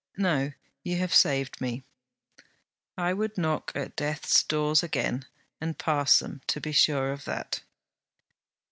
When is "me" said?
1.61-1.83